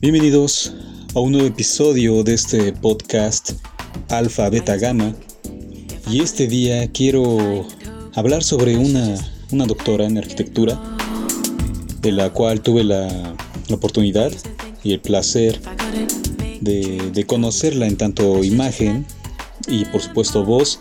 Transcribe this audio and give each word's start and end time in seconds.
Bienvenidos 0.00 0.72
a 1.14 1.20
un 1.20 1.32
nuevo 1.32 1.46
episodio 1.46 2.24
de 2.24 2.32
este 2.32 2.72
podcast 2.72 3.52
Alfa 4.08 4.48
Beta 4.48 4.78
Gamma. 4.78 5.14
Y 6.10 6.22
este 6.22 6.46
día 6.46 6.90
quiero 6.90 7.66
hablar 8.14 8.42
sobre 8.42 8.78
una, 8.78 9.18
doctora 9.66 10.06
en 10.06 10.16
arquitectura 10.16 10.80
de 12.00 12.12
la 12.12 12.30
cual 12.30 12.62
tuve 12.62 12.82
la, 12.82 13.34
oportunidad 13.70 14.32
y 14.82 14.92
el 14.92 15.00
placer 15.00 15.60
de, 16.60 17.24
conocerla 17.26 17.86
en 17.86 17.96
tanto 17.96 18.42
imagen 18.44 19.06
y 19.68 19.84
por 19.86 20.02
supuesto 20.02 20.44
voz 20.44 20.80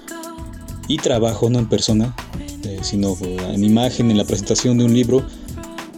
y 0.88 0.98
trabajo 0.98 1.49
no 1.49 1.59
en 1.59 1.70
persona 1.70 2.16
eh, 2.63 2.80
sino 2.81 3.16
en 3.22 3.63
imagen 3.63 4.11
en 4.11 4.17
la 4.17 4.25
presentación 4.25 4.77
de 4.77 4.85
un 4.85 4.94
libro 4.94 5.23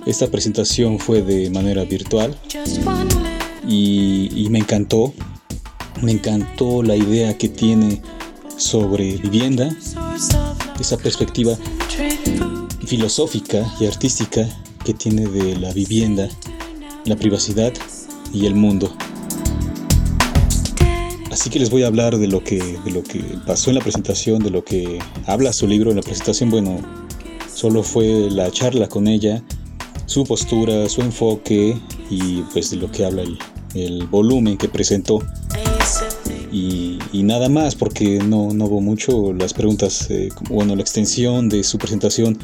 esta 0.05 0.27
presentación 0.27 0.99
fue 0.99 1.21
de 1.21 1.49
manera 1.49 1.85
virtual 1.85 2.35
y, 3.67 4.47
me 4.49 4.59
encantó. 4.59 5.13
Me 6.01 6.11
encantó 6.11 6.83
la 6.83 6.97
idea 6.97 7.37
que 7.37 7.47
tiene 7.47 8.01
sobre 8.57 9.15
vivienda, 9.17 9.69
esa 10.79 10.97
perspectiva 10.97 11.57
filosófica 12.85 13.65
y 13.79 13.85
artística 13.85 14.47
que 14.83 14.93
tiene 14.93 15.27
de 15.27 15.55
la 15.55 15.71
vivienda, 15.71 16.27
la 17.05 17.15
privacidad 17.15 17.71
y 18.33 18.45
el 18.45 18.55
mundo. 18.55 18.91
Así 21.31 21.49
que 21.49 21.59
les 21.59 21.69
voy 21.69 21.83
a 21.83 21.87
hablar 21.87 22.17
de 22.17 22.27
lo 22.27 22.43
que, 22.43 22.61
de 22.85 22.91
lo 22.91 23.03
que 23.03 23.23
pasó 23.45 23.71
en 23.71 23.75
la 23.75 23.81
presentación, 23.81 24.43
de 24.43 24.49
lo 24.49 24.63
que 24.63 24.99
habla 25.25 25.53
su 25.53 25.67
libro 25.67 25.89
en 25.89 25.97
la 25.97 26.03
presentación. 26.03 26.49
Bueno, 26.49 26.77
solo 27.53 27.83
fue 27.83 28.29
la 28.29 28.51
charla 28.51 28.87
con 28.87 29.07
ella 29.07 29.43
su 30.05 30.23
postura, 30.25 30.87
su 30.89 31.01
enfoque 31.01 31.75
y 32.09 32.41
pues 32.53 32.69
de 32.69 32.77
lo 32.77 32.91
que 32.91 33.03
habla 33.05 33.23
el, 33.73 34.07
volumen 34.07 34.57
que 34.57 34.69
presentó. 34.69 35.19
Y, 36.51 36.99
nada 37.23 37.49
más 37.49 37.73
porque 37.73 38.19
no, 38.19 38.53
no 38.53 38.65
hubo 38.65 38.81
mucho, 38.81 39.33
las 39.33 39.53
preguntas, 39.53 40.07
eh, 40.11 40.29
bueno, 40.49 40.75
la 40.75 40.81
extensión 40.81 41.47
de 41.49 41.63
su 41.63 41.77
presentación 41.77 42.37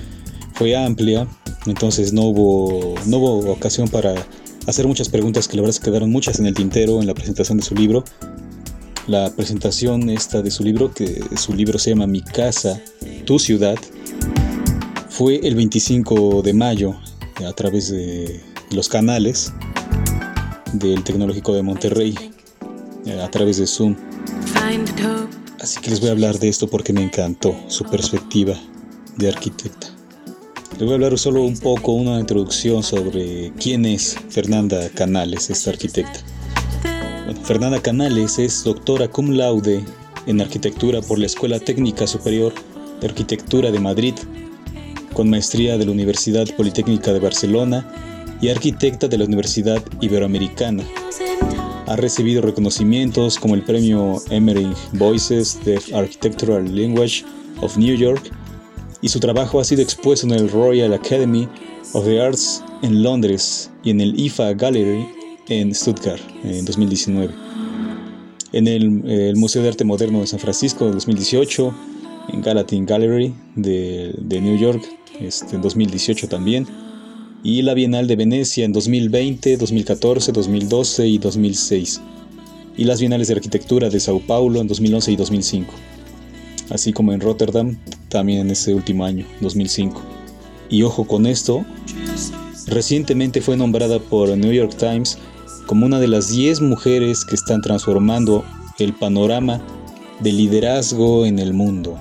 fue 0.53 0.75
amplia, 0.75 1.27
entonces 1.67 2.13
no 2.13 2.23
hubo, 2.23 2.95
no 3.05 3.17
hubo 3.17 3.51
ocasión 3.51 3.87
para 3.87 4.15
hacer 4.69 4.87
muchas 4.87 5.09
preguntas 5.09 5.47
que 5.47 5.55
la 5.55 5.63
verdad 5.63 5.75
se 5.75 5.81
quedaron 5.81 6.11
muchas 6.11 6.39
en 6.39 6.45
el 6.45 6.53
tintero 6.53 6.99
en 7.01 7.07
la 7.07 7.13
presentación 7.13 7.57
de 7.57 7.63
su 7.63 7.75
libro. 7.75 8.03
La 9.07 9.31
presentación 9.35 10.09
esta 10.09 10.41
de 10.41 10.51
su 10.51 10.63
libro, 10.63 10.93
que 10.93 11.21
su 11.35 11.53
libro 11.53 11.79
se 11.79 11.91
llama 11.91 12.05
Mi 12.05 12.21
casa, 12.21 12.79
tu 13.25 13.39
ciudad, 13.39 13.77
fue 15.09 15.39
el 15.43 15.55
25 15.55 16.41
de 16.43 16.53
mayo 16.53 16.95
a 17.45 17.51
través 17.53 17.89
de 17.89 18.41
los 18.71 18.87
canales 18.87 19.51
del 20.73 21.03
Tecnológico 21.03 21.53
de 21.55 21.63
Monterrey, 21.63 22.15
eh, 23.05 23.19
a 23.19 23.29
través 23.31 23.57
de 23.57 23.65
Zoom. 23.65 23.95
Así 25.59 25.79
que 25.81 25.89
les 25.89 25.99
voy 25.99 26.09
a 26.09 26.11
hablar 26.11 26.37
de 26.37 26.47
esto 26.47 26.69
porque 26.69 26.93
me 26.93 27.03
encantó 27.03 27.55
su 27.67 27.83
perspectiva 27.85 28.55
de 29.17 29.27
arquitecta. 29.27 29.98
Les 30.79 30.85
voy 30.85 30.93
a 30.93 30.95
hablar 30.95 31.19
solo 31.19 31.43
un 31.43 31.57
poco, 31.57 31.91
una 31.91 32.21
introducción 32.21 32.83
sobre 32.83 33.51
quién 33.59 33.85
es 33.85 34.15
Fernanda 34.29 34.87
Canales, 34.95 35.49
esta 35.49 35.71
arquitecta. 35.71 36.21
Fernanda 37.43 37.81
Canales 37.81 38.39
es 38.39 38.63
doctora 38.63 39.09
cum 39.09 39.31
laude 39.31 39.83
en 40.25 40.39
arquitectura 40.39 41.01
por 41.01 41.19
la 41.19 41.25
Escuela 41.25 41.59
Técnica 41.59 42.07
Superior 42.07 42.53
de 43.01 43.07
Arquitectura 43.07 43.71
de 43.71 43.79
Madrid 43.81 44.13
con 45.11 45.29
maestría 45.29 45.77
de 45.77 45.85
la 45.85 45.91
Universidad 45.91 46.47
Politécnica 46.55 47.11
de 47.11 47.19
Barcelona 47.19 47.85
y 48.39 48.47
arquitecta 48.47 49.09
de 49.09 49.17
la 49.17 49.25
Universidad 49.25 49.83
Iberoamericana. 49.99 50.85
Ha 51.87 51.97
recibido 51.97 52.41
reconocimientos 52.41 53.37
como 53.37 53.53
el 53.53 53.63
premio 53.63 54.21
Emerald 54.29 54.77
Voices 54.93 55.59
de 55.65 55.77
Architectural 55.93 56.73
Language 56.73 57.25
of 57.59 57.75
New 57.75 57.97
York 57.97 58.31
y 59.01 59.09
su 59.09 59.19
trabajo 59.19 59.59
ha 59.59 59.63
sido 59.63 59.81
expuesto 59.81 60.27
en 60.27 60.33
el 60.33 60.49
Royal 60.49 60.93
Academy 60.93 61.47
of 61.93 62.05
the 62.05 62.21
Arts 62.21 62.63
en 62.81 63.01
Londres 63.01 63.71
y 63.83 63.91
en 63.91 64.01
el 64.01 64.19
IFA 64.19 64.53
Gallery 64.53 65.07
en 65.47 65.73
Stuttgart 65.73 66.21
en 66.43 66.65
2019. 66.65 67.33
En 68.51 68.67
el, 68.67 69.35
Museo 69.35 69.61
de 69.61 69.69
Arte 69.69 69.83
Moderno 69.83 70.21
de 70.21 70.27
San 70.27 70.39
Francisco 70.39 70.85
en 70.85 70.93
2018, 70.93 71.73
en 72.33 72.41
Gallatin 72.41 72.85
Gallery 72.85 73.33
de, 73.55 74.13
de 74.17 74.41
New 74.41 74.57
York 74.57 74.83
este, 75.19 75.55
en 75.55 75.61
2018 75.61 76.27
también, 76.27 76.67
y 77.43 77.61
la 77.61 77.73
Bienal 77.73 78.07
de 78.07 78.15
Venecia 78.15 78.65
en 78.65 78.73
2020, 78.73 79.57
2014, 79.57 80.31
2012 80.31 81.07
y 81.07 81.17
2006, 81.19 82.01
y 82.75 82.83
las 82.83 82.99
Bienales 82.99 83.27
de 83.27 83.35
Arquitectura 83.35 83.89
de 83.89 83.99
Sao 83.99 84.19
Paulo 84.19 84.59
en 84.61 84.67
2011 84.67 85.11
y 85.11 85.15
2005, 85.15 85.73
así 86.69 86.93
como 86.93 87.13
en 87.13 87.21
Rotterdam 87.21 87.77
también 88.09 88.41
en 88.41 88.51
ese 88.51 88.73
último 88.73 89.05
año, 89.05 89.25
2005. 89.41 90.01
Y 90.69 90.83
ojo 90.83 91.05
con 91.05 91.25
esto, 91.25 91.65
recientemente 92.67 93.41
fue 93.41 93.57
nombrada 93.57 93.99
por 93.99 94.29
New 94.37 94.51
York 94.51 94.75
Times 94.77 95.17
como 95.65 95.85
una 95.85 95.99
de 95.99 96.07
las 96.07 96.29
10 96.29 96.61
mujeres 96.61 97.25
que 97.25 97.35
están 97.35 97.61
transformando 97.61 98.43
el 98.79 98.93
panorama 98.93 99.61
del 100.19 100.37
liderazgo 100.37 101.25
en 101.25 101.39
el 101.39 101.53
mundo. 101.53 101.99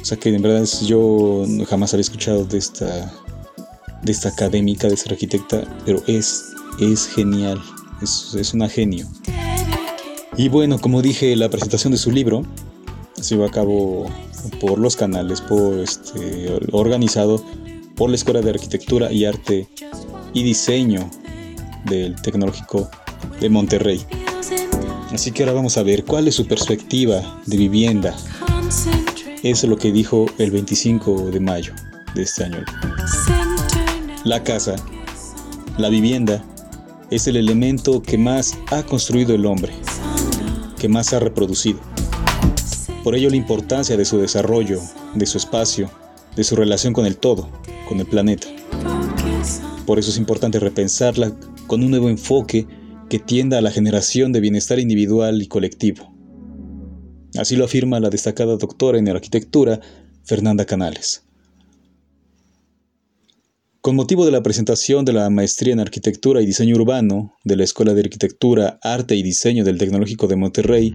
O 0.00 0.04
sea 0.04 0.18
que 0.18 0.34
en 0.34 0.42
verdad 0.42 0.66
yo 0.86 1.44
jamás 1.68 1.92
había 1.92 2.02
escuchado 2.02 2.44
de 2.44 2.58
esta, 2.58 3.12
de 4.02 4.12
esta 4.12 4.30
académica, 4.30 4.88
de 4.88 4.94
esta 4.94 5.10
arquitecta, 5.10 5.62
pero 5.84 6.02
es, 6.06 6.44
es 6.80 7.06
genial, 7.06 7.60
es, 8.02 8.34
es 8.34 8.54
una 8.54 8.68
genio. 8.68 9.06
Y 10.36 10.48
bueno, 10.48 10.78
como 10.78 11.02
dije, 11.02 11.36
la 11.36 11.50
presentación 11.50 11.92
de 11.92 11.98
su 11.98 12.10
libro 12.10 12.44
se 13.20 13.34
llevó 13.34 13.46
a 13.46 13.50
cabo 13.50 14.06
por 14.60 14.78
los 14.78 14.96
canales, 14.96 15.40
por 15.40 15.78
este, 15.78 16.60
organizado 16.72 17.44
por 17.96 18.10
la 18.10 18.16
Escuela 18.16 18.40
de 18.40 18.50
Arquitectura 18.50 19.12
y 19.12 19.24
Arte 19.24 19.68
y 20.32 20.42
Diseño 20.42 21.08
del 21.84 22.20
Tecnológico 22.22 22.90
de 23.40 23.48
Monterrey. 23.48 24.04
Así 25.12 25.32
que 25.32 25.42
ahora 25.42 25.54
vamos 25.54 25.76
a 25.76 25.82
ver 25.82 26.04
cuál 26.04 26.28
es 26.28 26.34
su 26.34 26.46
perspectiva 26.46 27.40
de 27.46 27.56
vivienda 27.56 28.16
eso 29.42 29.66
es 29.66 29.70
lo 29.70 29.78
que 29.78 29.90
dijo 29.90 30.26
el 30.36 30.50
25 30.50 31.30
de 31.30 31.40
mayo 31.40 31.72
de 32.14 32.22
este 32.22 32.44
año. 32.44 32.62
La 34.24 34.44
casa, 34.44 34.76
la 35.78 35.88
vivienda, 35.88 36.44
es 37.10 37.26
el 37.26 37.36
elemento 37.36 38.02
que 38.02 38.18
más 38.18 38.58
ha 38.70 38.82
construido 38.82 39.34
el 39.34 39.46
hombre, 39.46 39.72
que 40.78 40.90
más 40.90 41.14
ha 41.14 41.20
reproducido. 41.20 41.80
Por 43.02 43.14
ello 43.14 43.30
la 43.30 43.36
importancia 43.36 43.96
de 43.96 44.04
su 44.04 44.18
desarrollo, 44.18 44.80
de 45.14 45.26
su 45.26 45.38
espacio, 45.38 45.90
de 46.36 46.44
su 46.44 46.54
relación 46.54 46.92
con 46.92 47.06
el 47.06 47.16
todo, 47.16 47.48
con 47.88 47.98
el 47.98 48.06
planeta. 48.06 48.46
Por 49.86 49.98
eso 49.98 50.10
es 50.10 50.18
importante 50.18 50.60
repensarla 50.60 51.34
con 51.66 51.82
un 51.82 51.90
nuevo 51.90 52.10
enfoque 52.10 52.66
que 53.08 53.18
tienda 53.18 53.58
a 53.58 53.62
la 53.62 53.70
generación 53.70 54.32
de 54.32 54.40
bienestar 54.40 54.78
individual 54.78 55.40
y 55.40 55.48
colectivo. 55.48 56.14
Así 57.38 57.56
lo 57.56 57.64
afirma 57.64 58.00
la 58.00 58.10
destacada 58.10 58.56
doctora 58.56 58.98
en 58.98 59.08
arquitectura, 59.08 59.80
Fernanda 60.24 60.64
Canales. 60.66 61.24
Con 63.80 63.96
motivo 63.96 64.26
de 64.26 64.30
la 64.30 64.42
presentación 64.42 65.06
de 65.06 65.14
la 65.14 65.30
maestría 65.30 65.72
en 65.72 65.80
arquitectura 65.80 66.42
y 66.42 66.46
diseño 66.46 66.76
urbano 66.76 67.34
de 67.44 67.56
la 67.56 67.64
Escuela 67.64 67.94
de 67.94 68.02
Arquitectura, 68.02 68.78
Arte 68.82 69.16
y 69.16 69.22
Diseño 69.22 69.64
del 69.64 69.78
Tecnológico 69.78 70.26
de 70.26 70.36
Monterrey, 70.36 70.94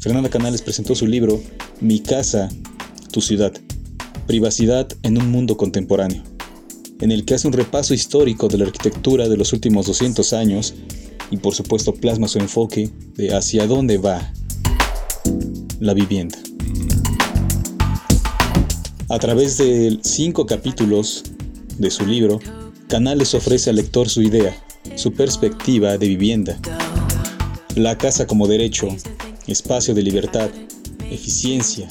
Fernanda 0.00 0.30
Canales 0.30 0.62
presentó 0.62 0.94
su 0.94 1.06
libro 1.06 1.42
Mi 1.82 2.00
casa, 2.00 2.48
tu 3.12 3.20
ciudad, 3.20 3.52
privacidad 4.26 4.88
en 5.02 5.18
un 5.18 5.30
mundo 5.30 5.58
contemporáneo, 5.58 6.22
en 7.00 7.12
el 7.12 7.26
que 7.26 7.34
hace 7.34 7.46
un 7.46 7.52
repaso 7.52 7.92
histórico 7.92 8.48
de 8.48 8.56
la 8.56 8.64
arquitectura 8.64 9.28
de 9.28 9.36
los 9.36 9.52
últimos 9.52 9.86
200 9.86 10.32
años 10.32 10.74
y 11.30 11.36
por 11.36 11.54
supuesto 11.54 11.92
plasma 11.92 12.28
su 12.28 12.38
enfoque 12.38 12.88
de 13.16 13.36
hacia 13.36 13.66
dónde 13.66 13.98
va 13.98 14.32
la 15.80 15.92
vivienda. 15.92 16.38
A 19.10 19.18
través 19.18 19.58
de 19.58 19.98
cinco 20.00 20.46
capítulos 20.46 21.24
de 21.76 21.90
su 21.90 22.06
libro, 22.06 22.40
Canales 22.88 23.34
ofrece 23.34 23.68
al 23.68 23.76
lector 23.76 24.08
su 24.08 24.22
idea, 24.22 24.56
su 24.94 25.12
perspectiva 25.12 25.98
de 25.98 26.08
vivienda. 26.08 26.58
La 27.76 27.98
casa 27.98 28.26
como 28.26 28.46
derecho, 28.48 28.88
espacio 29.46 29.94
de 29.94 30.02
libertad, 30.02 30.50
eficiencia, 31.10 31.88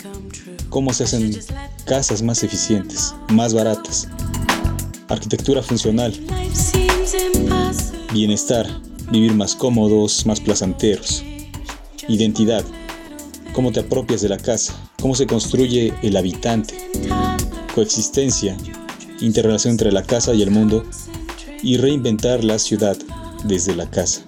cómo 0.69 0.93
se 0.93 1.03
hacen 1.03 1.37
casas 1.85 2.21
más 2.21 2.43
eficientes, 2.43 3.13
más 3.29 3.53
baratas, 3.53 4.07
arquitectura 5.07 5.61
funcional, 5.63 6.13
bienestar, 8.13 8.67
vivir 9.11 9.33
más 9.33 9.55
cómodos, 9.55 10.25
más 10.25 10.39
placenteros. 10.39 11.23
Identidad, 12.07 12.63
cómo 13.53 13.71
te 13.71 13.81
apropias 13.81 14.21
de 14.21 14.29
la 14.29 14.37
casa, 14.37 14.73
cómo 15.01 15.15
se 15.15 15.27
construye 15.27 15.93
el 16.01 16.17
habitante. 16.17 16.75
Coexistencia, 17.75 18.57
interrelación 19.21 19.71
entre 19.71 19.91
la 19.91 20.03
casa 20.03 20.33
y 20.33 20.41
el 20.41 20.51
mundo. 20.51 20.83
Y 21.61 21.77
reinventar 21.77 22.43
la 22.43 22.57
ciudad 22.57 22.97
desde 23.43 23.75
la 23.75 23.89
casa. 23.89 24.23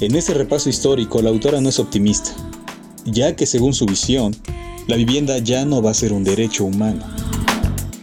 En 0.00 0.14
este 0.14 0.32
repaso 0.32 0.68
histórico, 0.68 1.20
la 1.22 1.30
autora 1.30 1.60
no 1.60 1.68
es 1.68 1.80
optimista, 1.80 2.30
ya 3.04 3.34
que 3.34 3.46
según 3.46 3.74
su 3.74 3.84
visión, 3.84 4.32
la 4.86 4.94
vivienda 4.94 5.38
ya 5.38 5.64
no 5.64 5.82
va 5.82 5.90
a 5.90 5.94
ser 5.94 6.12
un 6.12 6.22
derecho 6.22 6.64
humano, 6.64 7.04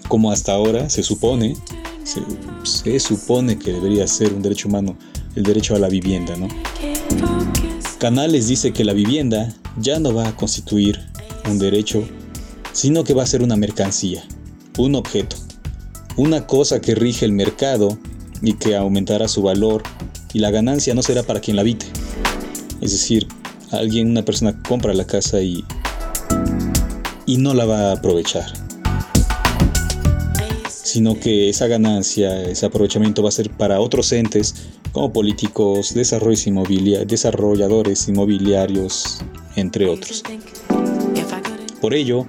como 0.10 0.30
hasta 0.30 0.52
ahora 0.52 0.90
se 0.90 1.04
supone, 1.04 1.56
se, 2.04 3.00
supone 3.00 3.58
que 3.58 3.72
debería 3.72 4.06
ser 4.08 4.34
un 4.34 4.42
derecho 4.42 4.68
humano, 4.68 4.98
el 5.38 5.44
derecho 5.44 5.74
a 5.74 5.80
la 5.80 5.88
vivienda, 5.88 6.36
¿no? 6.36 6.50
Canales 7.98 8.50
dice 8.50 8.74
que 8.74 8.84
la 8.84 8.92
vivienda 8.92 9.56
ya 9.80 9.98
no 10.02 10.14
va 10.14 10.28
a 10.28 10.36
constituir 10.36 11.00
un 11.50 11.60
derecho, 11.60 12.06
sino 12.74 13.06
que 13.06 13.14
va 13.14 13.24
a 13.24 13.28
ser 13.28 13.42
una 13.42 13.56
mercancía, 13.56 14.26
un 14.78 14.96
objeto, 14.96 15.38
una 16.18 16.46
cosa 16.46 16.82
que 16.82 16.94
rige 16.94 17.24
el 17.24 17.32
mercado 17.32 17.98
y 18.42 18.56
que 18.56 18.76
aumentará 18.76 19.30
su 19.30 19.42
valor 19.42 19.82
y 20.36 20.40
la 20.40 20.52
ganancia 20.52 20.94
no 20.94 21.02
será 21.02 21.24
para 21.24 21.40
quien 21.40 21.56
la 21.56 21.62
habite. 21.62 21.86
Es 22.82 22.92
decir, 22.92 23.26
alguien, 23.72 24.10
una 24.10 24.26
persona 24.26 24.62
compra 24.68 24.94
la 24.94 25.08
casa 25.08 25.42
y, 25.42 25.64
y 27.26 27.38
no 27.38 27.54
la 27.54 27.64
va 27.64 27.92
a 27.92 27.94
aprovechar. 27.94 28.44
Sino 30.70 31.18
que 31.18 31.48
esa 31.48 31.68
ganancia, 31.68 32.42
ese 32.42 32.66
aprovechamiento 32.66 33.24
va 33.24 33.30
a 33.30 33.32
ser 33.32 33.50
para 33.50 33.80
otros 33.80 34.12
entes 34.12 34.56
como 34.92 35.14
políticos, 35.14 35.94
desarrolladores 35.94 36.46
inmobiliarios, 38.10 39.20
entre 39.56 39.88
otros. 39.88 40.22
Por 41.80 41.94
ello, 41.94 42.28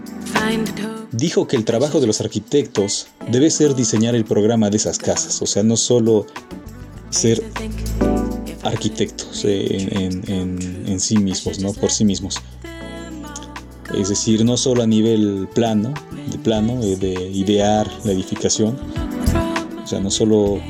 dijo 1.10 1.48
que 1.48 1.56
el 1.56 1.64
trabajo 1.64 2.00
de 2.00 2.06
los 2.06 2.20
arquitectos 2.20 3.08
debe 3.32 3.50
ser 3.50 3.74
diseñar 3.74 4.14
el 4.14 4.24
programa 4.24 4.70
de 4.70 4.76
esas 4.76 4.98
casas, 4.98 5.42
o 5.42 5.46
sea, 5.46 5.64
no 5.64 5.76
solo 5.76 6.26
ser 7.10 7.42
arquitectos 8.62 9.44
en, 9.44 11.00
sí 11.00 11.18
mismos, 11.18 11.58
¿no? 11.60 11.72
Por 11.72 11.90
sí 11.90 12.04
mismos. 12.04 12.40
Es 13.94 14.08
decir, 14.08 14.44
no 14.44 14.56
solo 14.56 14.82
a 14.82 14.86
nivel 14.86 15.48
plano, 15.54 15.94
de 16.30 16.38
plano, 16.38 16.80
de 16.80 17.30
idear 17.32 17.88
la 18.04 18.12
edificación, 18.12 18.76
o 19.82 19.86
sea, 19.86 20.00
no 20.00 20.10
solo 20.10 20.60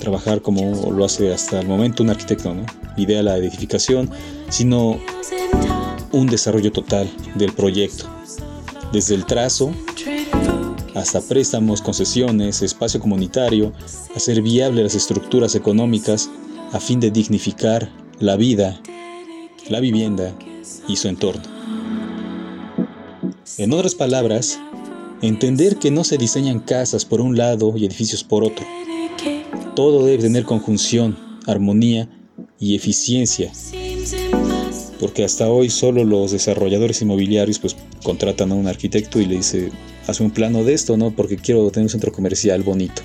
trabajar 0.00 0.42
como 0.42 0.90
lo 0.90 1.04
hace 1.04 1.32
hasta 1.32 1.60
el 1.60 1.68
momento 1.68 2.02
un 2.02 2.10
arquitecto, 2.10 2.54
¿no? 2.54 2.66
Idea 2.96 3.22
la 3.22 3.36
edificación, 3.36 4.10
sino 4.48 4.98
un 6.12 6.26
desarrollo 6.26 6.72
total 6.72 7.08
del 7.36 7.52
proyecto, 7.52 8.06
desde 8.92 9.14
el 9.14 9.24
trazo 9.26 9.72
hasta 10.98 11.20
préstamos, 11.20 11.80
concesiones, 11.80 12.62
espacio 12.62 13.00
comunitario, 13.00 13.72
hacer 14.14 14.42
viable 14.42 14.82
las 14.82 14.94
estructuras 14.94 15.54
económicas 15.54 16.28
a 16.72 16.80
fin 16.80 16.98
de 17.00 17.10
dignificar 17.10 17.90
la 18.18 18.36
vida, 18.36 18.80
la 19.68 19.80
vivienda 19.80 20.36
y 20.88 20.96
su 20.96 21.08
entorno. 21.08 21.42
En 23.56 23.72
otras 23.72 23.94
palabras, 23.94 24.58
entender 25.22 25.76
que 25.76 25.90
no 25.90 26.04
se 26.04 26.18
diseñan 26.18 26.60
casas 26.60 27.04
por 27.04 27.20
un 27.20 27.36
lado 27.36 27.74
y 27.76 27.86
edificios 27.86 28.24
por 28.24 28.44
otro. 28.44 28.66
Todo 29.74 30.04
debe 30.04 30.22
tener 30.22 30.44
conjunción, 30.44 31.16
armonía 31.46 32.08
y 32.58 32.74
eficiencia 32.74 33.52
porque 35.00 35.24
hasta 35.24 35.48
hoy 35.48 35.70
solo 35.70 36.04
los 36.04 36.32
desarrolladores 36.32 37.02
inmobiliarios 37.02 37.58
pues 37.58 37.76
contratan 38.02 38.52
a 38.52 38.54
un 38.54 38.66
arquitecto 38.66 39.20
y 39.20 39.26
le 39.26 39.36
dice, 39.36 39.70
hazme 40.08 40.26
un 40.26 40.32
plano 40.32 40.64
de 40.64 40.72
esto, 40.72 40.96
¿no? 40.96 41.12
Porque 41.12 41.36
quiero 41.36 41.70
tener 41.70 41.84
un 41.84 41.90
centro 41.90 42.10
comercial 42.10 42.62
bonito. 42.62 43.02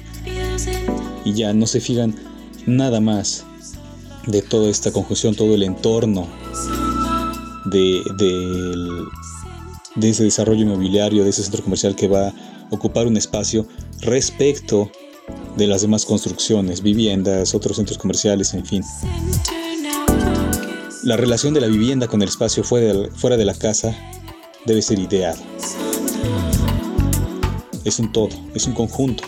Y 1.26 1.34
ya 1.34 1.54
no 1.54 1.68
se 1.68 1.80
fijan 1.80 2.16
nada 2.66 3.00
más 3.02 3.46
de 4.26 4.42
toda 4.42 4.70
esta 4.72 4.92
conjunción, 4.92 5.36
todo 5.36 5.54
el 5.54 5.64
entorno 5.64 6.28
de, 7.66 8.02
de 9.96 10.10
ese 10.10 10.24
desarrollo 10.24 10.62
inmobiliario, 10.62 11.24
de 11.24 11.30
ese 11.30 11.44
centro 11.44 11.64
comercial 11.64 11.96
que 11.96 12.08
va 12.08 12.30
a 12.30 12.34
ocupar 12.70 13.06
un 13.06 13.18
espacio 13.18 13.68
respecto 14.02 14.90
de 15.58 15.68
las 15.68 15.82
demás 15.82 16.06
construcciones, 16.06 16.82
viviendas, 16.82 17.54
otros 17.54 17.78
centros 17.78 17.98
comerciales, 17.98 18.54
en 18.54 18.66
fin. 18.66 18.84
La 21.04 21.18
relación 21.18 21.54
de 21.54 21.62
la 21.62 21.68
vivienda 21.68 22.08
con 22.08 22.22
el 22.22 22.30
espacio 22.30 22.64
fuera 22.64 23.38
de 23.38 23.46
la 23.46 23.54
casa 23.54 23.96
debe 24.66 24.82
ser 24.82 25.00
ideal. 25.00 25.38
Es 27.86 28.00
un 28.00 28.12
todo, 28.12 28.30
es 28.56 28.66
un 28.66 28.74
conjunto. 28.74 29.24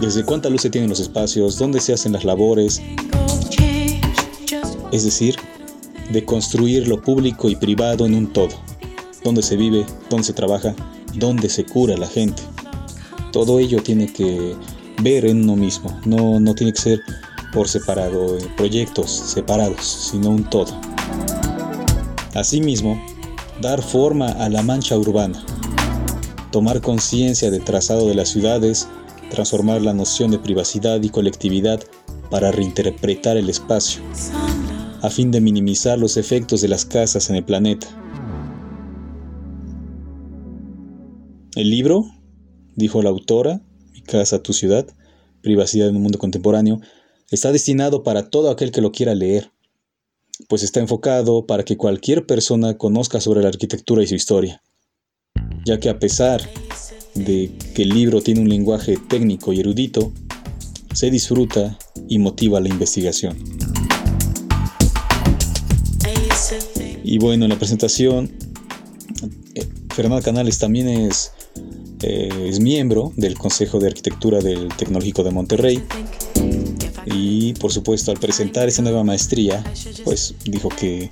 Desde 0.00 0.24
cuánta 0.24 0.48
luz 0.48 0.62
se 0.62 0.70
tienen 0.70 0.90
los 0.90 1.00
espacios, 1.00 1.58
dónde 1.58 1.80
se 1.80 1.92
hacen 1.92 2.12
las 2.12 2.24
labores. 2.24 2.80
Es 4.92 5.04
decir, 5.04 5.36
de 6.12 6.24
construir 6.24 6.88
lo 6.88 7.02
público 7.02 7.48
y 7.48 7.56
privado 7.56 8.06
en 8.06 8.14
un 8.14 8.32
todo. 8.32 8.54
Dónde 9.24 9.42
se 9.42 9.56
vive, 9.56 9.84
dónde 10.08 10.24
se 10.24 10.32
trabaja, 10.32 10.74
dónde 11.14 11.48
se 11.48 11.64
cura 11.64 11.96
la 11.96 12.06
gente. 12.06 12.42
Todo 13.32 13.58
ello 13.58 13.82
tiene 13.82 14.12
que 14.12 14.56
ver 15.02 15.26
en 15.26 15.42
uno 15.42 15.56
mismo, 15.56 15.96
no, 16.04 16.40
no 16.40 16.54
tiene 16.54 16.72
que 16.72 16.80
ser 16.80 17.00
por 17.52 17.68
separado, 17.68 18.38
proyectos 18.56 19.10
separados, 19.10 19.84
sino 20.10 20.30
un 20.30 20.44
todo. 20.44 20.80
Asimismo, 22.34 23.00
dar 23.60 23.82
forma 23.82 24.28
a 24.28 24.48
la 24.48 24.62
mancha 24.62 24.96
urbana, 24.96 25.44
tomar 26.58 26.80
conciencia 26.80 27.52
del 27.52 27.62
trazado 27.62 28.08
de 28.08 28.16
las 28.16 28.30
ciudades, 28.30 28.88
transformar 29.30 29.80
la 29.80 29.94
noción 29.94 30.32
de 30.32 30.40
privacidad 30.40 31.00
y 31.00 31.08
colectividad 31.08 31.80
para 32.32 32.50
reinterpretar 32.50 33.36
el 33.36 33.48
espacio, 33.48 34.02
a 35.00 35.08
fin 35.08 35.30
de 35.30 35.40
minimizar 35.40 36.00
los 36.00 36.16
efectos 36.16 36.60
de 36.60 36.66
las 36.66 36.84
casas 36.84 37.30
en 37.30 37.36
el 37.36 37.44
planeta. 37.44 37.86
El 41.54 41.70
libro, 41.70 42.06
dijo 42.74 43.02
la 43.02 43.10
autora, 43.10 43.60
Mi 43.92 44.02
casa, 44.02 44.42
tu 44.42 44.52
ciudad, 44.52 44.84
privacidad 45.42 45.90
en 45.90 45.94
un 45.94 46.02
mundo 46.02 46.18
contemporáneo, 46.18 46.80
está 47.30 47.52
destinado 47.52 48.02
para 48.02 48.30
todo 48.30 48.50
aquel 48.50 48.72
que 48.72 48.80
lo 48.80 48.90
quiera 48.90 49.14
leer 49.14 49.52
pues 50.46 50.62
está 50.62 50.80
enfocado 50.80 51.46
para 51.46 51.64
que 51.64 51.76
cualquier 51.76 52.24
persona 52.24 52.78
conozca 52.78 53.20
sobre 53.20 53.42
la 53.42 53.48
arquitectura 53.48 54.02
y 54.02 54.06
su 54.06 54.14
historia, 54.14 54.62
ya 55.64 55.78
que 55.78 55.88
a 55.88 55.98
pesar 55.98 56.40
de 57.14 57.50
que 57.74 57.82
el 57.82 57.90
libro 57.90 58.20
tiene 58.22 58.40
un 58.40 58.48
lenguaje 58.48 58.96
técnico 59.08 59.52
y 59.52 59.60
erudito, 59.60 60.12
se 60.92 61.10
disfruta 61.10 61.78
y 62.08 62.18
motiva 62.18 62.60
la 62.60 62.68
investigación. 62.68 63.36
Y 67.04 67.18
bueno, 67.18 67.44
en 67.44 67.50
la 67.50 67.56
presentación, 67.56 68.30
eh, 69.54 69.66
Fernanda 69.94 70.22
Canales 70.22 70.58
también 70.58 70.88
es, 70.88 71.32
eh, 72.02 72.46
es 72.48 72.60
miembro 72.60 73.12
del 73.16 73.38
Consejo 73.38 73.78
de 73.78 73.88
Arquitectura 73.88 74.40
del 74.40 74.68
Tecnológico 74.76 75.24
de 75.24 75.30
Monterrey 75.30 75.82
y 77.06 77.54
por 77.54 77.72
supuesto 77.72 78.10
al 78.10 78.18
presentar 78.18 78.68
esa 78.68 78.82
nueva 78.82 79.04
maestría, 79.04 79.64
pues 80.04 80.34
dijo 80.44 80.68
que, 80.68 81.10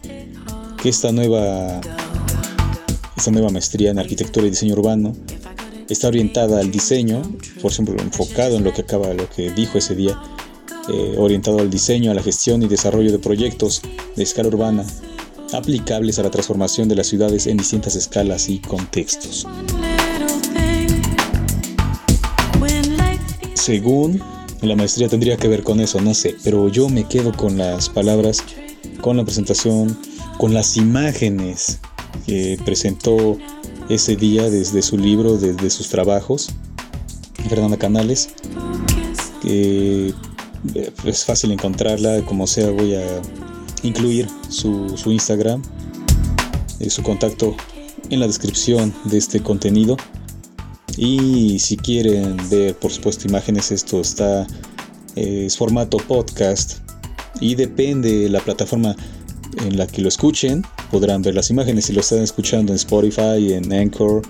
esta 0.85 1.11
nueva 1.11 1.81
esta 3.17 3.31
nueva 3.31 3.51
maestría 3.51 3.91
en 3.91 3.99
arquitectura 3.99 4.47
y 4.47 4.51
diseño 4.51 4.75
urbano 4.75 5.15
está 5.89 6.09
orientada 6.09 6.61
al 6.61 6.71
diseño, 6.71 7.23
por 7.63 7.73
ejemplo, 7.73 7.97
enfocado 7.99 8.57
en 8.57 8.65
lo 8.65 8.73
que 8.73 8.83
acaba, 8.83 9.13
lo 9.15 9.29
que 9.31 9.51
dijo 9.53 9.79
ese 9.79 9.95
día, 9.95 10.21
eh, 10.93 11.15
orientado 11.17 11.61
al 11.61 11.71
diseño, 11.71 12.11
a 12.11 12.15
la 12.15 12.23
gestión 12.23 12.63
y 12.63 12.69
desarrollo 12.69 13.13
de 13.13 13.19
proyectos 13.19 13.83
de 14.15 14.23
escala 14.23 14.49
urbana 14.49 14.85
aplicables 15.53 16.19
a 16.19 16.23
la 16.23 16.31
transformación 16.31 16.89
de 16.89 16.97
las 16.97 17.07
ciudades 17.07 17.47
en 17.47 17.57
distintas 17.57 17.95
escalas 17.95 18.49
y 18.49 18.59
contextos. 18.59 19.47
Según 23.55 24.21
la 24.63 24.77
maestría 24.77 25.09
tendría 25.09 25.37
que 25.37 25.49
ver 25.49 25.63
con 25.63 25.81
eso, 25.81 26.01
no 26.01 26.15
sé, 26.15 26.35
pero 26.45 26.69
yo 26.69 26.89
me 26.89 27.05
quedo 27.05 27.33
con 27.33 27.57
las 27.57 27.89
palabras, 27.89 28.43
con 29.01 29.17
la 29.17 29.25
presentación, 29.25 29.97
con 30.39 30.53
las 30.53 30.77
imágenes 30.77 31.81
que 32.25 32.59
presentó 32.65 33.37
ese 33.89 34.17
día 34.17 34.51
desde 34.51 34.83
su 34.83 34.97
libro, 34.99 35.37
desde 35.37 35.71
sus 35.71 35.89
trabajos, 35.89 36.51
Fernanda 37.49 37.77
Canales, 37.77 38.31
que 39.43 40.15
eh, 40.75 40.91
es 41.05 41.25
fácil 41.25 41.53
encontrarla, 41.53 42.23
como 42.23 42.47
sea 42.47 42.71
voy 42.71 42.95
a 42.95 43.23
incluir 43.83 44.29
su, 44.49 44.97
Instagram, 45.07 45.63
eh, 46.81 46.91
su 46.91 47.03
contacto 47.03 47.57
en 48.11 48.21
la 48.21 48.27
descripción 48.27 48.93
de 49.05 49.19
este 49.19 49.41
contenido. 49.41 49.97
Y 50.97 51.59
si 51.59 51.77
quieren 51.77 52.37
ver, 52.51 52.75
por 52.77 52.91
supuesto, 52.91 53.29
imágenes, 53.29 53.71
esto 53.71 54.01
está, 54.01 54.47
es 55.15 55.57
formato 55.57 55.99
podcast. 55.99 56.79
y 57.39 57.55
depende 57.55 58.17
de 58.21 58.29
la 58.31 58.41
plataforma 58.41 58.97
en 59.65 59.77
la 59.77 59.87
que 59.87 60.03
lo 60.03 60.09
escuchen, 60.09 60.65
podrán 60.91 61.23
ver 61.23 61.35
las 61.35 61.51
imágenes. 61.51 61.87
Si 61.87 61.93
lo 61.93 62.01
están 62.01 62.21
escuchando 62.21 62.73
en 62.73 62.77
Spotify, 62.77 63.53
en 63.53 63.73
Anchor, 63.73 64.23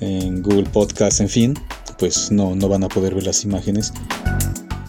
en 0.00 0.42
Google 0.42 0.68
Podcast, 0.70 1.20
en 1.20 1.28
fin, 1.28 1.54
pues 1.98 2.30
no, 2.30 2.54
no 2.54 2.68
van 2.68 2.84
a 2.84 2.88
poder 2.88 3.14
ver 3.14 3.24
las 3.24 3.44
imágenes 3.44 3.92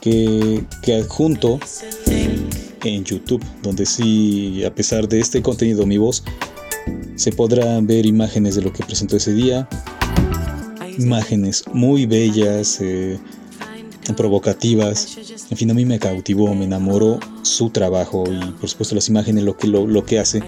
que, 0.01 0.63
adjunto 0.87 1.59
en 2.83 3.03
YouTube, 3.03 3.43
donde 3.61 3.85
sí, 3.85 4.63
a 4.63 4.73
pesar 4.73 5.07
de 5.07 5.19
este 5.19 5.41
contenido, 5.41 5.85
mi 5.85 5.97
voz, 5.97 6.23
se 7.15 7.31
podrán 7.31 7.85
ver 7.85 8.05
imágenes 8.05 8.55
de 8.55 8.61
lo 8.61 8.71
que 8.71 8.83
presentó 8.83 9.17
ese 9.17 9.33
día, 9.33 9.67
imágenes 10.97 11.63
muy 11.73 12.05
bellas, 12.05 12.79
eh, 12.81 13.19
provocativas. 14.15 15.17
En 15.49 15.57
fin, 15.57 15.71
a 15.71 15.73
mí 15.73 15.85
me 15.85 15.99
cautivó, 15.99 16.53
me 16.55 16.65
enamoró 16.65 17.19
su 17.41 17.69
trabajo 17.69 18.23
y 18.27 18.51
por 18.51 18.69
supuesto 18.69 18.95
las 18.95 19.09
imágenes, 19.09 19.43
lo 19.43 19.57
que, 19.57 19.67
lo, 19.67 20.05
que 20.05 20.19
hace. 20.19 20.41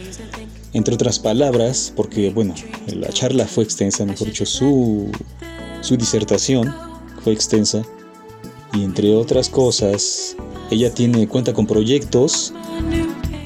Entre 0.74 0.94
otras 0.94 1.20
palabras, 1.20 1.92
porque 1.96 2.30
bueno, 2.30 2.54
la 2.88 3.10
charla 3.10 3.46
fue 3.46 3.64
extensa, 3.64 4.06
mejor 4.06 4.28
dicho, 4.28 4.46
su, 4.46 5.12
su 5.82 5.98
disertación 5.98 6.74
fue 7.24 7.34
extensa. 7.34 7.84
Y 8.74 8.84
entre 8.84 9.14
otras 9.14 9.50
cosas, 9.50 10.38
ella 10.70 10.94
tiene 10.94 11.28
cuenta 11.28 11.54
con 11.54 11.68
proyectos, 11.68 12.54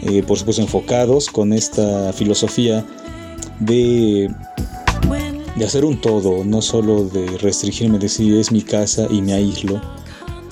eh, 0.04 0.22
por 0.22 0.38
supuesto 0.38 0.62
enfocados 0.62 1.30
con 1.30 1.52
esta 1.52 2.14
filosofía 2.14 2.86
de, 3.60 4.30
de 5.56 5.66
hacer 5.66 5.86
un 5.86 6.00
todo, 6.00 6.44
no 6.44 6.62
solo 6.62 7.06
de 7.06 7.38
restringirme, 7.40 7.98
decir 7.98 8.36
es 8.36 8.52
mi 8.52 8.62
casa 8.62 9.08
y 9.10 9.22
me 9.22 9.34
aíslo, 9.34 9.82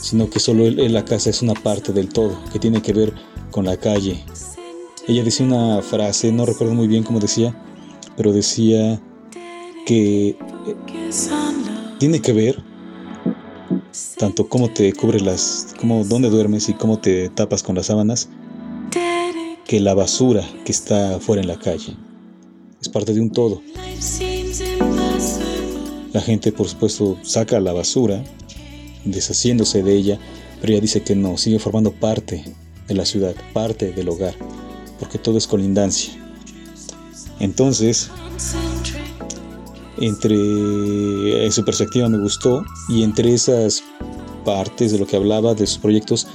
sino 0.04 0.30
que 0.30 0.40
solo 0.40 0.70
la 0.70 1.06
casa 1.06 1.30
es 1.30 1.42
una 1.42 1.54
parte 1.54 1.94
del 1.94 2.10
todo, 2.10 2.38
que 2.52 2.60
tiene 2.60 2.82
que 2.82 2.92
ver 2.92 3.14
con 3.52 3.64
la 3.64 3.78
calle. 3.78 4.22
Ella 5.08 5.24
decía 5.24 5.46
una 5.46 5.82
frase, 5.82 6.30
no 6.32 6.46
recuerdo 6.46 6.74
muy 6.74 6.88
bien 6.88 7.04
cómo 7.04 7.22
decía, 7.22 7.56
pero 8.18 8.34
decía 8.34 9.02
que 9.86 10.30
eh, 10.30 10.38
tiene 12.00 12.22
que 12.22 12.34
ver 12.34 12.62
tanto 14.18 14.50
cómo 14.50 14.70
te 14.70 14.92
cubres 14.92 15.22
las, 15.22 15.74
cómo, 15.80 16.04
dónde 16.04 16.30
duermes 16.30 16.68
y 16.68 16.74
cómo 16.74 17.00
te 17.00 17.30
tapas 17.30 17.64
con 17.64 17.76
las 17.76 17.86
sábanas, 17.86 18.28
que 19.66 19.80
la 19.80 19.94
basura 19.94 20.44
que 20.66 20.74
está 20.74 21.18
fuera 21.22 21.42
en 21.42 21.48
la 21.48 21.58
calle. 21.58 21.96
Es 22.82 22.90
parte 22.90 23.14
de 23.14 23.22
un 23.22 23.32
todo. 23.32 23.62
La 26.12 26.22
gente, 26.22 26.52
por 26.52 26.68
supuesto, 26.68 27.18
saca 27.24 27.60
la 27.62 27.72
basura 27.72 28.22
deshaciéndose 29.06 29.84
de 29.84 29.96
ella, 29.96 30.20
pero 30.62 30.74
ella 30.74 30.82
dice 30.82 31.04
que 31.04 31.16
no, 31.16 31.38
sigue 31.38 31.60
formando 31.60 31.92
parte 31.92 32.44
de 32.88 32.94
la 32.94 33.06
ciudad, 33.06 33.36
parte 33.54 33.92
del 33.92 34.10
hogar, 34.10 34.36
porque 35.00 35.18
todo 35.18 35.38
es 35.38 35.48
colindancia. 35.48 36.14
Entonces, 37.40 38.10
entre 39.98 41.52
su 41.52 41.66
perspectiva 41.66 42.10
me 42.10 42.20
gustó 42.20 42.64
y 42.90 43.04
entre 43.04 43.34
esas 43.34 43.84
partes 44.46 44.92
de 44.92 45.00
lo 45.00 45.08
que 45.08 45.16
hablaba 45.16 45.54
de 45.54 45.68
sus 45.68 45.80
proyectos, 45.80 46.28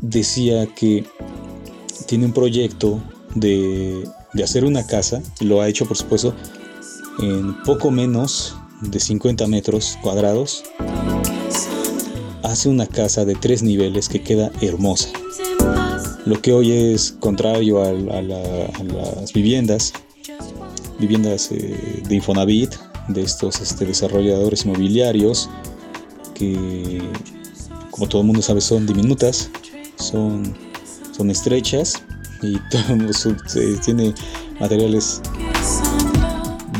decía 0.00 0.66
que 0.66 1.04
tiene 2.06 2.26
un 2.26 2.32
proyecto 2.32 3.02
de, 3.34 4.06
de 4.34 4.44
hacer 4.44 4.64
una 4.64 4.86
casa, 4.86 5.22
y 5.40 5.44
lo 5.44 5.60
ha 5.60 5.68
hecho 5.68 5.86
por 5.86 5.96
supuesto 5.96 6.34
en 7.20 7.62
poco 7.62 7.90
menos 7.90 8.56
de 8.80 8.98
50 8.98 9.46
metros 9.46 9.98
cuadrados 10.02 10.64
hace 12.42 12.68
una 12.68 12.86
casa 12.86 13.24
de 13.24 13.34
tres 13.34 13.62
niveles 13.62 14.08
que 14.08 14.22
queda 14.22 14.50
hermosa. 14.60 15.08
Lo 16.24 16.40
que 16.40 16.52
hoy 16.52 16.70
es 16.70 17.12
contrario 17.18 17.82
a, 17.82 17.92
las 17.92 19.32
viviendas, 19.32 19.92
viviendas 20.98 21.50
eh, 21.50 22.02
de 22.06 22.14
Infonavit, 22.14 22.74
de 23.08 23.22
estos 23.22 23.60
este, 23.60 23.84
desarrolladores 23.86 24.64
inmobiliarios, 24.64 25.50
que 26.34 27.02
como 27.90 28.08
todo 28.08 28.22
el 28.22 28.26
mundo 28.26 28.42
sabe 28.42 28.60
son 28.60 28.86
diminutas, 28.86 29.50
son, 29.96 30.54
son 31.16 31.30
estrechas 31.30 32.02
y 32.40 32.56
tiene 33.84 34.14
materiales 34.60 35.20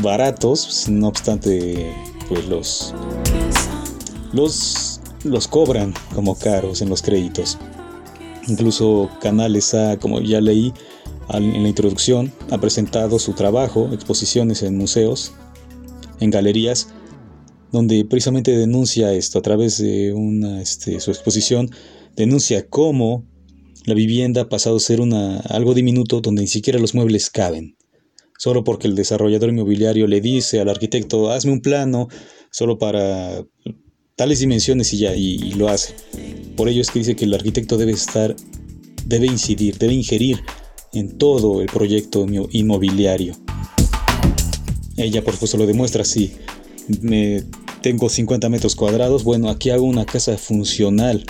baratos, 0.01 0.87
no 0.89 1.09
obstante 1.09 1.93
pues 2.29 2.45
los, 2.47 2.93
los 4.31 5.01
los 5.23 5.47
cobran 5.47 5.93
como 6.13 6.37
caros 6.37 6.81
en 6.81 6.89
los 6.89 7.01
créditos. 7.01 7.57
Incluso 8.47 9.09
Canales 9.21 9.73
A, 9.73 9.97
como 9.97 10.19
ya 10.19 10.41
leí 10.41 10.73
en 11.29 11.63
la 11.63 11.69
introducción, 11.69 12.31
ha 12.51 12.57
presentado 12.59 13.17
su 13.19 13.33
trabajo, 13.33 13.89
exposiciones 13.93 14.63
en 14.63 14.77
museos, 14.77 15.31
en 16.19 16.29
galerías, 16.29 16.89
donde 17.71 18.05
precisamente 18.05 18.55
denuncia 18.55 19.13
esto 19.13 19.39
a 19.39 19.41
través 19.41 19.77
de 19.77 20.13
una, 20.13 20.61
este, 20.61 20.99
su 20.99 21.11
exposición, 21.11 21.71
denuncia 22.15 22.67
cómo 22.67 23.25
la 23.85 23.95
vivienda 23.95 24.41
ha 24.41 24.49
pasado 24.49 24.77
a 24.77 24.79
ser 24.79 25.01
una, 25.01 25.39
algo 25.39 25.73
diminuto 25.73 26.21
donde 26.21 26.41
ni 26.43 26.47
siquiera 26.47 26.79
los 26.79 26.93
muebles 26.93 27.29
caben. 27.29 27.77
Solo 28.37 28.63
porque 28.63 28.87
el 28.87 28.95
desarrollador 28.95 29.49
inmobiliario 29.49 30.05
le 30.07 30.21
dice 30.21 30.59
al 30.59 30.69
arquitecto, 30.69 31.31
hazme 31.31 31.51
un 31.51 31.61
plano, 31.61 32.09
solo 32.51 32.77
para 32.77 33.45
tales 34.15 34.39
dimensiones 34.39 34.93
y 34.93 34.97
ya, 34.99 35.15
y, 35.15 35.53
lo 35.53 35.69
hace. 35.69 35.95
Por 36.55 36.69
ello 36.69 36.81
es 36.81 36.91
que 36.91 36.99
dice 36.99 37.15
que 37.15 37.25
el 37.25 37.33
arquitecto 37.33 37.77
debe 37.77 37.93
estar, 37.93 38.35
debe 39.05 39.27
incidir, 39.27 39.77
debe 39.77 39.93
ingerir 39.93 40.41
en 40.93 41.17
todo 41.17 41.61
el 41.61 41.67
proyecto 41.67 42.25
inmobiliario. 42.51 43.35
Ella 44.97 45.23
por 45.23 45.33
supuesto 45.33 45.57
lo 45.57 45.65
demuestra 45.65 46.03
así. 46.03 46.33
Me, 47.01 47.43
tengo 47.81 48.09
50 48.09 48.49
metros 48.49 48.75
cuadrados, 48.75 49.23
bueno, 49.23 49.49
aquí 49.49 49.69
hago 49.71 49.83
una 49.83 50.05
casa 50.05 50.37
funcional, 50.37 51.25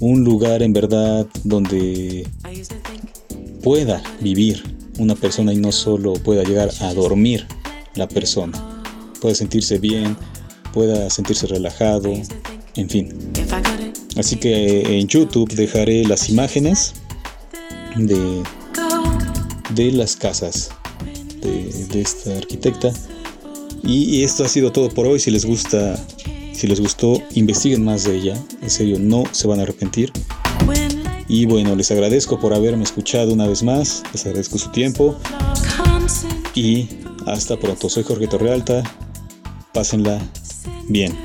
un 0.00 0.24
lugar 0.24 0.62
en 0.62 0.72
verdad 0.72 1.26
donde 1.44 2.26
pueda 3.62 4.02
vivir 4.20 4.62
una 4.98 5.14
persona 5.14 5.52
y 5.52 5.56
no 5.56 5.70
solo 5.70 6.14
pueda 6.14 6.42
llegar 6.42 6.70
a 6.80 6.92
dormir 6.92 7.46
la 7.94 8.08
persona, 8.08 8.82
pueda 9.20 9.34
sentirse 9.34 9.78
bien, 9.78 10.16
pueda 10.72 11.10
sentirse 11.10 11.46
relajado, 11.46 12.12
en 12.76 12.88
fin. 12.88 13.32
Así 14.16 14.36
que 14.36 14.98
en 14.98 15.08
YouTube 15.08 15.52
dejaré 15.54 16.04
las 16.04 16.28
imágenes 16.28 16.94
de, 17.96 18.42
de 19.74 19.92
las 19.92 20.16
casas 20.16 20.70
de, 21.40 22.00
esta 22.00 22.36
arquitecta. 22.36 22.92
Y, 23.82 24.22
esto 24.22 24.44
ha 24.44 24.48
sido 24.48 24.72
todo 24.72 24.88
por 24.90 25.06
hoy. 25.06 25.20
Si 25.20 25.30
les 25.30 25.44
gusta, 25.44 25.96
si 26.52 26.66
les 26.66 26.80
gustó, 26.80 27.22
investiguen 27.34 27.84
más 27.84 28.04
de 28.04 28.16
ella. 28.16 28.36
En 28.62 28.70
serio, 28.70 28.98
no 28.98 29.24
se 29.32 29.46
van 29.46 29.60
a 29.60 29.62
arrepentir. 29.62 30.12
Y 31.28 31.46
bueno, 31.46 31.76
les 31.76 31.90
agradezco 31.90 32.40
por 32.40 32.52
haberme 32.52 32.82
escuchado 32.82 33.32
una 33.32 33.46
vez 33.46 33.62
más. 33.62 34.02
Les 34.12 34.26
agradezco 34.26 34.58
su 34.58 34.70
tiempo. 34.70 35.16
Y 36.54 36.88
hasta 37.26 37.56
pronto. 37.58 37.88
Soy 37.88 38.02
Jorge 38.02 38.26
Torrealta. 38.26 38.82
Pásenla 39.72 40.20
Bien. 40.88 41.16